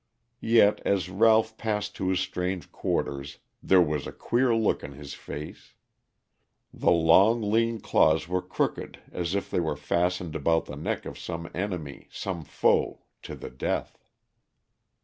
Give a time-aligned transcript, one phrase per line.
[0.39, 5.13] Yet as Ralph passed to his strange quarters, there was a queer look on his
[5.13, 5.75] face.
[6.73, 11.19] The long lean claws were crooked as if they were fastened about the neck of
[11.19, 13.99] some enemy, some foe to the death.